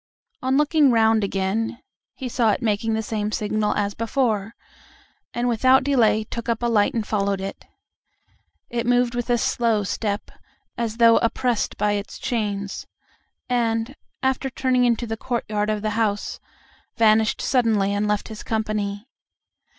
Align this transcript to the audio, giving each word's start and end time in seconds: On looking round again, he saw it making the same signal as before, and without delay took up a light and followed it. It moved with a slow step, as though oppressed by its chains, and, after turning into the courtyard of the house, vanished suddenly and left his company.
On 0.41 0.57
looking 0.57 0.89
round 0.89 1.23
again, 1.23 1.79
he 2.15 2.27
saw 2.27 2.49
it 2.53 2.63
making 2.63 2.95
the 2.95 3.03
same 3.03 3.31
signal 3.31 3.75
as 3.75 3.93
before, 3.93 4.55
and 5.31 5.47
without 5.47 5.83
delay 5.83 6.23
took 6.23 6.49
up 6.49 6.63
a 6.63 6.65
light 6.65 6.95
and 6.95 7.05
followed 7.05 7.39
it. 7.39 7.65
It 8.71 8.87
moved 8.87 9.13
with 9.13 9.29
a 9.29 9.37
slow 9.37 9.83
step, 9.83 10.31
as 10.75 10.97
though 10.97 11.17
oppressed 11.17 11.77
by 11.77 11.91
its 11.91 12.17
chains, 12.17 12.87
and, 13.47 13.95
after 14.23 14.49
turning 14.49 14.85
into 14.85 15.05
the 15.05 15.17
courtyard 15.17 15.69
of 15.69 15.83
the 15.83 15.91
house, 15.91 16.39
vanished 16.97 17.39
suddenly 17.39 17.93
and 17.93 18.07
left 18.07 18.29
his 18.29 18.41
company. 18.41 19.07